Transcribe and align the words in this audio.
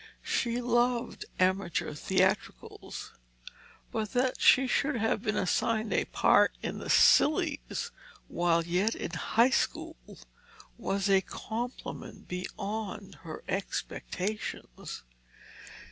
She 0.23 0.59
loved 0.61 1.25
amateur 1.39 1.93
theatricals. 1.93 3.11
But 3.91 4.13
that 4.13 4.41
she 4.41 4.65
should 4.65 4.95
have 4.95 5.21
been 5.21 5.35
assigned 5.37 5.93
a 5.93 6.05
part 6.05 6.53
in 6.63 6.79
the 6.79 6.89
Sillies 6.89 7.91
while 8.27 8.63
yet 8.65 8.95
in 8.95 9.11
High 9.11 9.51
School 9.51 9.95
was 10.75 11.07
a 11.07 11.21
compliment 11.21 12.27
beyond 12.27 13.13
her 13.21 13.43
expectations. 13.47 15.03